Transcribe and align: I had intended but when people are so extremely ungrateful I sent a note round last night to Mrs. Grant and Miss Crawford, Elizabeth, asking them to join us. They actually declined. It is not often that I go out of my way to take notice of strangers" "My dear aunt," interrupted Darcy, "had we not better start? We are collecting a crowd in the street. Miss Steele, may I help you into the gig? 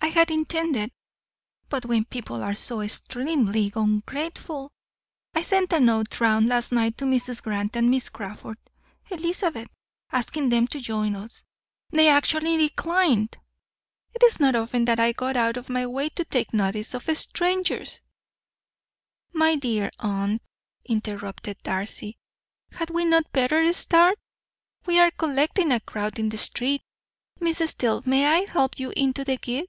I 0.00 0.08
had 0.18 0.30
intended 0.30 0.92
but 1.70 1.86
when 1.86 2.04
people 2.04 2.40
are 2.40 2.54
so 2.54 2.82
extremely 2.82 3.72
ungrateful 3.74 4.70
I 5.34 5.42
sent 5.42 5.72
a 5.72 5.80
note 5.80 6.20
round 6.20 6.46
last 6.48 6.70
night 6.70 6.96
to 6.98 7.04
Mrs. 7.04 7.42
Grant 7.42 7.74
and 7.74 7.90
Miss 7.90 8.10
Crawford, 8.10 8.58
Elizabeth, 9.10 9.68
asking 10.12 10.50
them 10.50 10.68
to 10.68 10.78
join 10.78 11.16
us. 11.16 11.42
They 11.90 12.08
actually 12.08 12.56
declined. 12.58 13.38
It 14.12 14.22
is 14.22 14.38
not 14.38 14.54
often 14.54 14.84
that 14.84 15.00
I 15.00 15.10
go 15.12 15.28
out 15.32 15.56
of 15.56 15.68
my 15.70 15.84
way 15.84 16.10
to 16.10 16.24
take 16.24 16.52
notice 16.54 16.94
of 16.94 17.04
strangers" 17.16 18.00
"My 19.32 19.56
dear 19.56 19.90
aunt," 19.98 20.42
interrupted 20.88 21.56
Darcy, 21.64 22.18
"had 22.70 22.90
we 22.90 23.04
not 23.04 23.32
better 23.32 23.72
start? 23.72 24.16
We 24.86 25.00
are 25.00 25.10
collecting 25.10 25.72
a 25.72 25.80
crowd 25.80 26.20
in 26.20 26.28
the 26.28 26.38
street. 26.38 26.82
Miss 27.40 27.58
Steele, 27.68 28.02
may 28.04 28.26
I 28.26 28.38
help 28.44 28.78
you 28.78 28.92
into 28.94 29.24
the 29.24 29.38
gig? 29.38 29.66